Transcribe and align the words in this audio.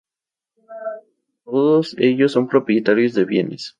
Todos 1.45 1.95
ellos 1.99 2.31
son 2.31 2.47
propietarios 2.47 3.13
de 3.13 3.23
bienes. 3.25 3.69